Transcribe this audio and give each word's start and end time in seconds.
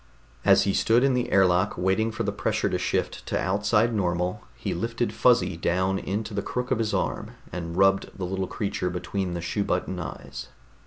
As 0.43 0.63
he 0.63 0.73
stood 0.73 1.03
in 1.03 1.13
the 1.13 1.31
airlock 1.31 1.77
waiting 1.77 2.11
for 2.11 2.23
the 2.23 2.31
pressure 2.31 2.67
to 2.71 2.79
shift 2.79 3.23
to 3.27 3.39
outside 3.39 3.93
normal, 3.93 4.41
he 4.55 4.73
lifted 4.73 5.13
Fuzzy 5.13 5.55
down 5.55 5.99
into 5.99 6.33
the 6.33 6.41
crook 6.41 6.71
of 6.71 6.79
his 6.79 6.91
arm 6.91 7.35
and 7.53 7.77
rubbed 7.77 8.09
the 8.17 8.25
little 8.25 8.47
creature 8.47 8.89
between 8.89 9.35
the 9.35 9.41
shoe 9.41 9.63
button 9.63 9.99
eyes. 9.99 10.47